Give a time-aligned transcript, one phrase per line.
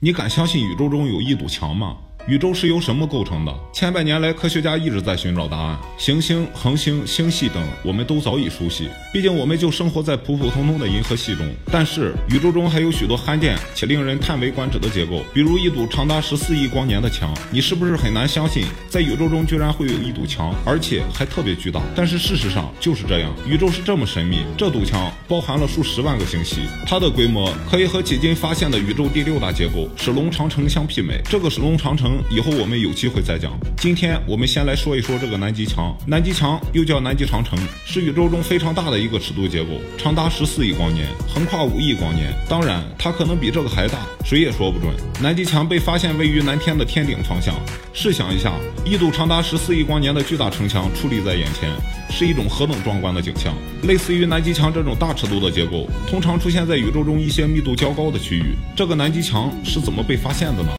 [0.00, 1.96] 你敢相信宇宙中有一堵墙吗？
[2.28, 3.54] 宇宙是由什么构成的？
[3.72, 5.78] 千百年来，科学家一直在寻找答案。
[5.96, 8.86] 行星、恒星、星系等，我们都早已熟悉。
[9.10, 11.46] 毕竟，我们就生活在普普通通的银河系中。
[11.72, 17.34] 但是，宇宙中还有许多罕见且令人叹为观止的结构，比如一堵长达十四亿光年的墙。
[17.50, 21.80] 你是不是很难相信，在宇宙中居然会有一堵墙，而且还特别巨大？
[21.96, 24.40] 但是事实上就是这样，宇宙是这么神秘。
[24.54, 26.56] 这堵墙包含了数十万个星系，
[26.86, 31.22] 它的规模可以和迄今发现的宇宙第六大结构史隆长城相媲美。
[31.24, 32.17] 这个史隆长城。
[32.30, 33.52] 以后我们有机会再讲。
[33.76, 35.96] 今天我们先来说一说这个南极墙。
[36.06, 42.32] 南极墙又叫南极长城，是宇宙中非常大的一个尺度结构，长达十四亿光年，横跨五亿光年。
[42.48, 44.92] 当然，它可能比这个还大，谁也说不准。
[45.20, 47.54] 南极墙被发现位于南天的天顶方向。
[47.92, 48.52] 试想一下，
[48.84, 51.70] 一堵长达十四亿光年的巨大城墙矗立在眼前，
[52.10, 53.52] 是一种何等壮观的景象！
[53.82, 58.54] 类似于南极墙这种大尺度的结构，通常出现在宇宙中一些密度较高的区域。
[58.76, 60.70] 这个南极墙是怎么被发现的呢？